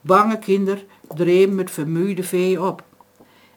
[0.00, 0.84] Bange kinder
[1.14, 2.82] dreven met vermoeide vee op.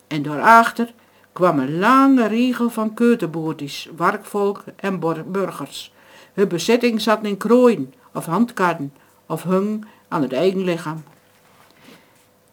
[0.08, 0.94] En daarachter
[1.34, 5.00] kwam een lange riegel van keuterboertjes, werkvolk en
[5.32, 5.94] burgers.
[6.34, 8.94] Hun bezetting zat in krooien of handkarren
[9.26, 11.04] of hung aan het eigen lichaam.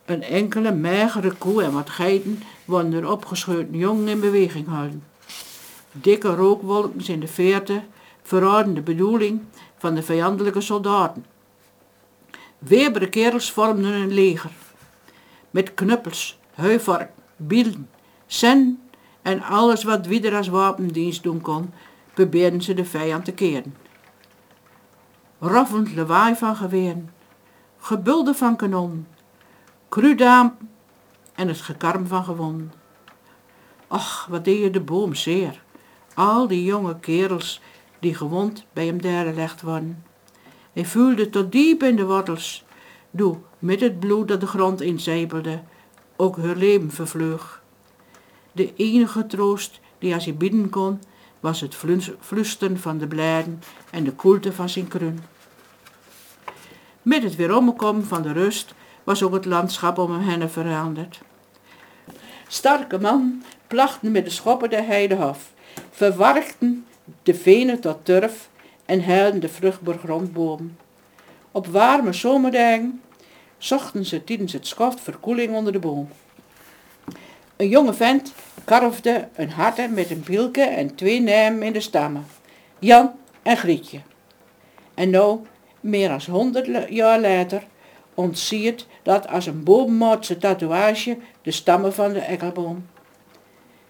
[0.04, 5.11] Een enkele magere koe en wat geiten worden er opgescheurd jongen in beweging houden.
[5.92, 7.82] Dikke rookwolken in de veerte
[8.22, 9.42] verraden de bedoeling
[9.76, 11.24] van de vijandelijke soldaten.
[12.58, 14.50] Weerbere kerels vormden een leger.
[15.50, 17.88] Met knuppels, heuvark, bielen,
[18.26, 18.82] sen
[19.22, 21.72] en alles wat wieder als wapendienst doen kon,
[22.14, 23.76] probeerden ze de vijand te keren.
[25.38, 27.10] Raffend lawaai van geweren,
[27.78, 29.06] gebulde van kanon,
[29.88, 30.56] krudaam
[31.34, 32.72] en het gekarm van gewonden.
[33.88, 35.61] Ach, wat deed je de boom zeer.
[36.14, 37.60] Al die jonge kerels
[37.98, 40.04] die gewond bij hem dergelegd worden.
[40.72, 42.64] Hij voelde tot diep in de wortels,
[43.10, 45.62] doe met het bloed dat de grond inzepelde,
[46.16, 47.62] ook haar leven vervloog.
[48.52, 51.00] De enige troost die als hij bieden kon,
[51.40, 51.76] was het
[52.20, 55.20] flusten van de blijden en de koelte van zijn krun.
[57.02, 61.20] Met het weeromkomen van de rust was ook het landschap om hem veranderd.
[62.46, 65.14] Starke man plachten met de schoppen de heide
[65.92, 66.86] af, verwarkten
[67.22, 68.48] de venen tot turf
[68.84, 70.78] en heilden de vruchtbare grondbomen.
[71.52, 73.00] Op warme zomerdagen
[73.58, 76.08] zochten ze tijdens het schoft verkoeling onder de boom.
[77.56, 78.32] Een jonge vent
[78.64, 82.26] karfde een harte met een bielke en twee namen in de stammen.
[82.78, 83.12] Jan
[83.42, 84.00] en Grietje.
[84.94, 85.40] En nou,
[85.80, 87.66] meer dan honderd jaar later,
[88.14, 92.86] ontziet dat als een boommaatse tatoeage de stammen van de ekkelboom.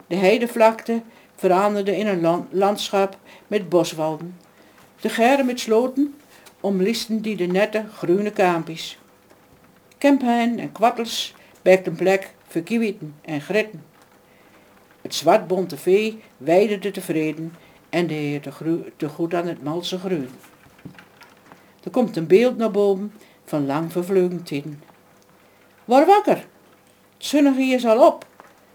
[0.07, 1.03] De heidevlakte
[1.43, 4.37] veranderde in een landschap met boswalden.
[5.01, 6.15] De geren met sloten
[6.61, 8.99] omlisten die de nette groene kaampjes.
[9.99, 12.63] Kemphein en kwattels een plek voor
[13.23, 13.85] en gritten.
[15.01, 17.55] Het zwartbonte vee weiderde tevreden
[17.91, 18.41] en de heer
[18.97, 20.29] te, goed aan het malse groen.
[21.85, 23.13] Er komt een beeld naar boven
[23.45, 24.83] van lang vervleugen tijden.
[25.85, 26.47] Word wakker, het
[27.27, 28.27] zonnige is al op.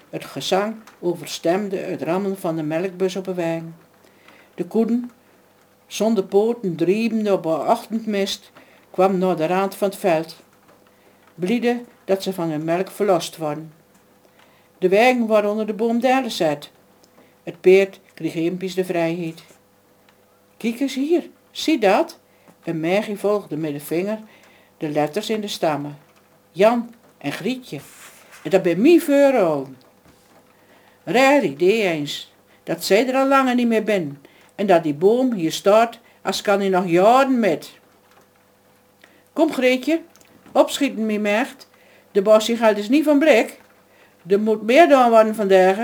[0.09, 3.75] Het gezang overstemde het rammen van de melkbus op een wagen.
[4.55, 5.11] De koeden,
[5.87, 8.51] zonder poten driebende op de ochtendmist,
[8.91, 10.35] kwam naar de rand van het veld.
[11.35, 13.73] Blieden dat ze van hun melk verlost worden.
[14.77, 16.71] De wagen wordt onder de boom zet.
[17.43, 19.43] Het peert kreeg impies de vrijheid.
[20.57, 22.19] Kijk eens hier, zie dat?
[22.63, 24.19] Een mergie volgde met de vinger
[24.77, 25.97] de letters in de stammen.
[26.51, 27.79] Jan en Grietje.
[28.43, 29.67] En dat ben mij voor.
[31.09, 32.33] Raar idee eens,
[32.63, 34.21] dat zij er al langer niet meer ben.
[34.55, 37.71] En dat die boom hier staat, als kan hij nog jaren met.
[39.33, 40.01] Kom Grietje,
[40.51, 41.69] opschieten mijn mecht.
[42.11, 43.59] De bossie gaat dus niet van blik.
[44.27, 45.77] Er moet meer dan worden vandaag.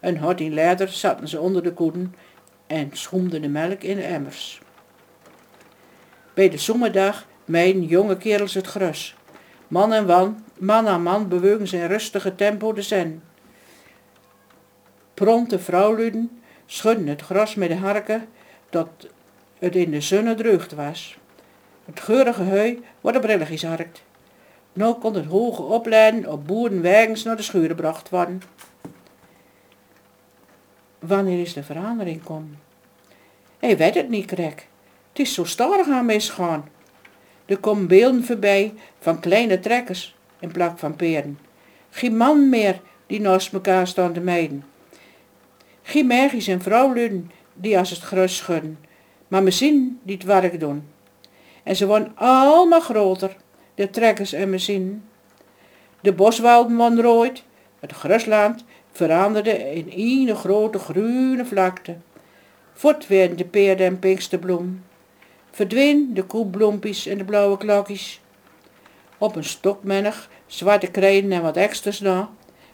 [0.00, 2.14] Een in later zaten ze onder de koeden
[2.66, 4.60] en schoemden de melk in de emmers.
[6.34, 9.14] Bij de zomerdag mijden jonge kerels het gras.
[9.68, 13.22] Man en man, man aan man bewegen ze in rustige tempo de zen.
[15.18, 18.28] Pronte vrouwluden schudden het gras met de harken
[18.70, 18.88] dat
[19.58, 21.18] het in de zonne dreugd was.
[21.84, 24.02] Het geurige heu wordt op rilligjes harkt.
[24.72, 28.42] Nu kon het hoge opleiden op boerenwagens naar de schuren gebracht worden.
[30.98, 32.58] Wanneer is de verandering komen?
[33.58, 34.66] Hij weet het niet, krek.
[35.08, 36.68] Het is zo starig aan misgaan.
[37.46, 41.38] Er komen beelden voorbij van kleine trekkers in plak van peren.
[41.90, 44.64] Geen man meer die naast elkaar staan te meiden.
[45.88, 48.78] Geen mergies en vrouwluden die als het grus schudden,
[49.28, 50.88] maar misschien die het werk doen.
[51.62, 53.36] En ze worden allemaal groter,
[53.74, 54.94] de trekkers en machine.
[56.00, 57.36] De boswouden worden
[57.80, 61.96] het grusland veranderde in een grote groene vlakte.
[62.72, 64.84] Voort werden de peerden en pinksterbloem.
[65.50, 68.20] Verdween de koebloempies en de blauwe klokjes.
[69.18, 72.30] Op een stokmennig, zwarte kreden en wat extra's na,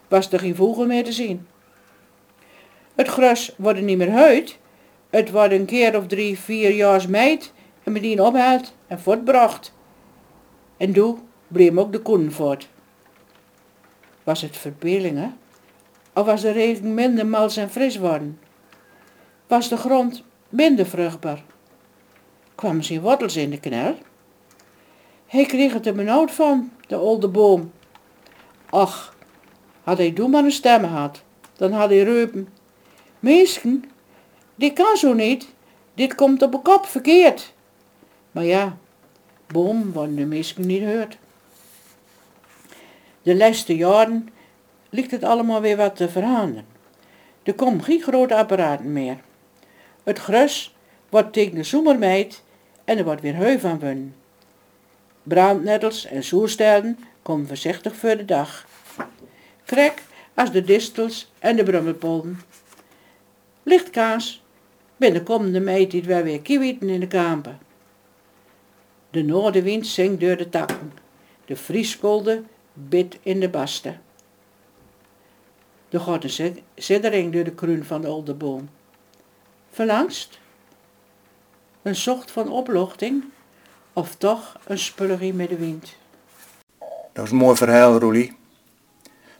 [0.07, 1.47] was er geen vogel meer te zien.
[2.95, 4.57] Het gras wordt niet meer huid,
[5.09, 9.73] het wordt een keer of drie, vier jaar meid en met die ophaalt en voortbracht.
[10.77, 11.17] En doe
[11.47, 12.69] bleef ook de koen voort.
[14.23, 15.37] Was het verbeeldingen?
[16.13, 18.39] Of was de regen minder mals en fris worden?
[19.47, 21.43] Was de grond minder vruchtbaar?
[22.55, 23.97] Kwamen zijn wortels in de knel?
[25.25, 27.71] Hij kreeg het er benauwd van, de oude boom.
[28.69, 29.15] Ach,
[29.83, 31.23] had hij toen maar een stem gehad,
[31.55, 32.47] dan had hij reupen.
[33.25, 33.83] Meesken,
[34.55, 35.47] dit kan zo niet,
[35.93, 37.53] dit komt op een kop verkeerd.
[38.31, 38.77] Maar ja,
[39.47, 41.17] boom worden de meesken niet hoort.
[43.21, 44.29] De laatste jaren
[44.89, 46.65] ligt het allemaal weer wat te veranderen.
[47.43, 49.17] Er komen geen grote apparaten meer.
[50.03, 50.75] Het gras
[51.09, 52.43] wordt tegen de zomermeid
[52.83, 54.15] en er wordt weer heu van wunnen.
[55.23, 58.67] Brandnettels en soerstellen komen voorzichtig voor de dag.
[59.63, 60.03] Krek
[60.33, 62.39] als de distels en de brummelpollen.
[63.67, 64.43] Lichtkaas,
[64.97, 67.59] binnenkomende meid die wij weer kiewieten in de kampen.
[69.09, 70.93] De noordenwind zingt door de takken.
[71.45, 72.43] De vrieskolde
[72.73, 74.01] bid in de basten.
[75.89, 76.39] Er gaat
[77.13, 78.69] een door de kroon van de oude boom.
[79.69, 80.39] Verlangst?
[81.81, 83.23] Een zocht van oplochting?
[83.93, 85.95] Of toch een spullerie met de wind?
[87.13, 88.35] Dat is een mooi verhaal, Roelie.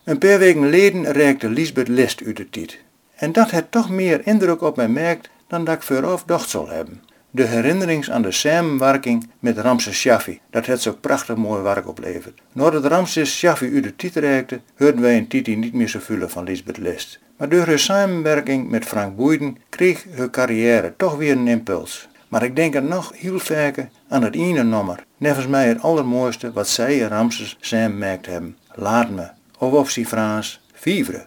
[0.04, 2.85] Een paar weken geleden reikte Lisbeth List uit de tiet.
[3.26, 6.70] En dat heeft toch meer indruk op mij merkt dan dat ik vooraf dacht zal
[6.70, 7.02] hebben.
[7.32, 12.42] De herinnerings aan de samenwerking met Ramses Shaffi, dat het zo prachtig mooi werk oplevert.
[12.52, 16.30] Nadat Ramses Shaffi u de titel reikte, hoorden wij een Titi niet meer zo vullen
[16.30, 17.20] van Lisbeth List.
[17.38, 22.08] Maar door haar samenwerking met Frank Boeiden kreeg haar carrière toch weer een impuls.
[22.28, 25.04] Maar ik denk er nog heel vaker aan het ene nummer.
[25.18, 28.58] Nevens mij het allermooiste wat zij en Ramses samenmerkt hebben.
[28.74, 31.26] Laat me, of sie Frans, vivre.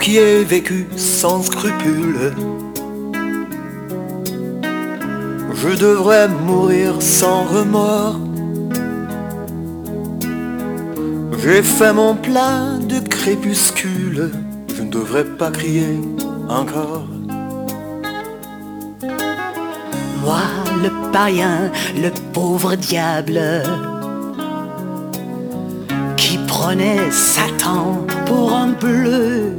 [0.00, 2.32] Qui ai vécu sans scrupule,
[5.54, 8.20] je devrais mourir sans remords.
[11.42, 14.30] J'ai fait mon plat de crépuscule,
[14.76, 16.00] je ne devrais pas crier
[16.48, 17.06] encore.
[20.22, 20.42] Moi,
[20.82, 23.40] le païen, le pauvre diable,
[26.16, 29.56] qui prenait Satan pour un bleu.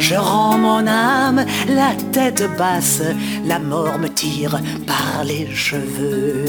[0.00, 3.02] Je rends mon âme la tête basse,
[3.44, 6.46] la mort me tire par les cheveux.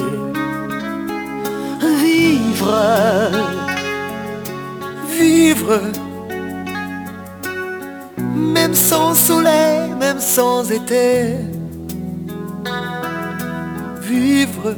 [2.02, 3.32] Vivre,
[5.20, 5.82] Vivre,
[8.18, 11.36] même sans soleil, même sans été.
[14.02, 14.76] Vivre,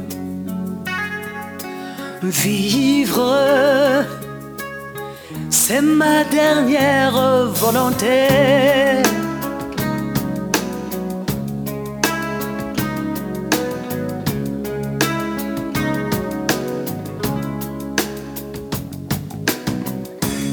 [2.22, 4.04] vivre,
[5.50, 9.02] c'est ma dernière volonté.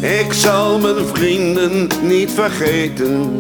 [0.02, 3.40] Ik zal mijn vrienden niet vergeten.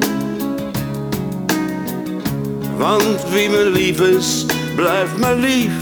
[2.78, 4.46] Want wie me lief is,
[4.76, 5.74] blijft me lief.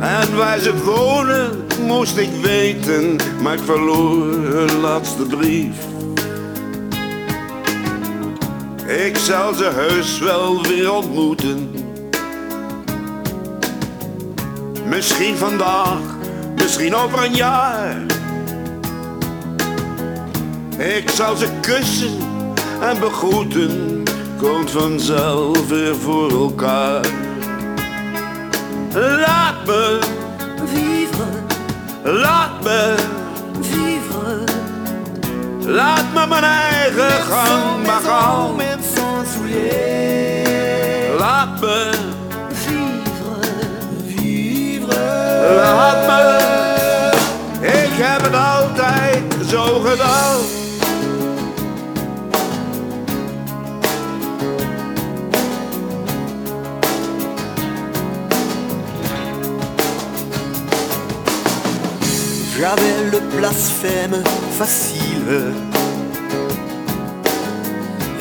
[0.00, 5.76] En waar ze wonen, moest ik weten, maar ik verloor hun laatste brief.
[8.86, 11.70] Ik zal ze heus wel weer ontmoeten.
[14.88, 16.00] Misschien vandaag,
[16.54, 17.96] misschien over een jaar.
[20.78, 22.18] Ik zal ze kussen
[22.80, 24.02] en begroeten,
[24.36, 27.06] komt vanzelf weer voor elkaar.
[28.94, 29.98] Laat me
[32.06, 32.94] Laat me,
[33.60, 34.44] vivre,
[35.66, 38.56] laat me mijn eigen gang maar gaan.
[41.18, 41.90] Laat me,
[42.52, 43.52] Vivre,
[44.06, 45.54] vivre.
[45.56, 46.48] laat me.
[47.60, 50.65] Ik heb het altijd zo gedaan.
[63.36, 64.22] Blasphème
[64.58, 65.52] facile.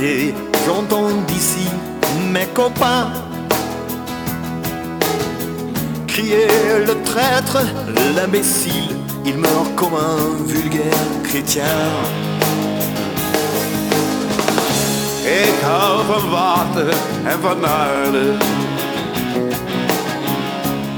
[0.02, 0.34] Et
[0.66, 1.68] j'entends d'ici
[2.32, 3.12] mes copains
[6.16, 6.48] crier
[6.88, 7.58] le traître,
[8.16, 8.96] l'imbécile.
[9.26, 11.64] Il meurt comme un vulgaire chrétien.
[15.26, 15.60] Ik
[16.08, 16.93] van water
[17.26, 18.38] en van aarde.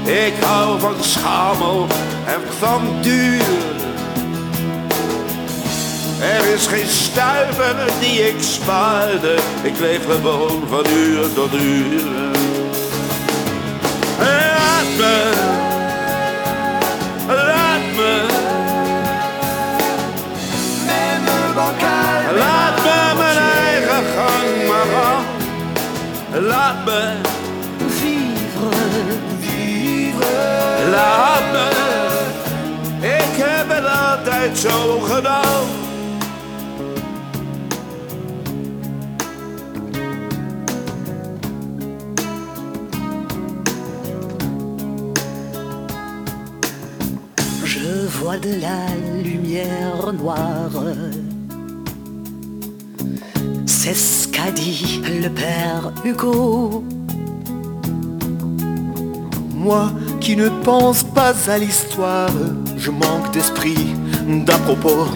[0.04, 1.86] Ik hou van schamel
[2.26, 3.67] en van duur.
[6.20, 9.36] Er is geen stuiver die ik spaarde.
[9.62, 12.02] Ik leef gewoon van uur tot uur.
[14.18, 15.30] Laat me,
[17.26, 18.26] laat me,
[22.38, 25.24] laat me mijn eigen gang maar gaan.
[26.46, 27.12] Laat me
[27.88, 30.90] Vivre, vivre.
[30.90, 31.68] Laat me,
[33.00, 35.77] ik heb het altijd zo gedaan.
[48.36, 48.84] De la
[49.24, 50.84] lumière noire.
[53.66, 56.84] C'est ce qu'a dit le père Hugo.
[59.54, 62.30] Moi qui ne pense pas à l'histoire,
[62.76, 63.96] je manque d'esprit,
[64.44, 65.08] d'à propos.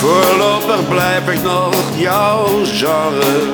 [0.00, 3.46] Voorlopig blijf ik nog jouw genre.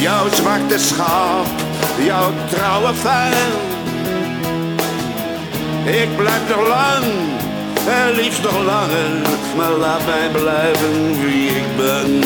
[0.00, 1.46] Jouw zwarte schaap,
[2.04, 3.32] jouw trouwe fan.
[5.84, 7.04] Ik blijf nog lang,
[7.88, 9.10] en liefst nog langer,
[9.56, 12.22] maar laat mij blijven wie ik ben.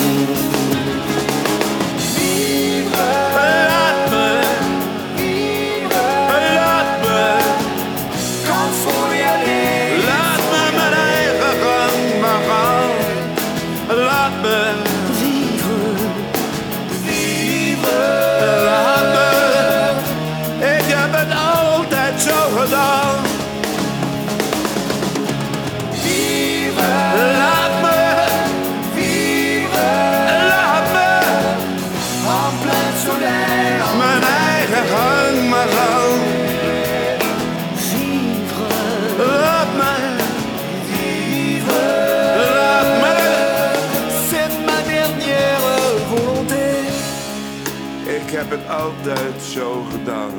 [48.79, 50.31] Altijd zo gedaan.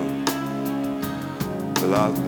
[1.88, 2.18] Laat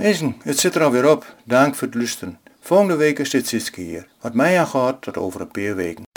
[0.00, 1.36] Mensen, het zit er alweer op.
[1.44, 2.38] Dank voor het luisteren.
[2.60, 4.06] Volgende week is dit Siske hier.
[4.20, 6.09] Wat mij aan gaat tot over een paar weken.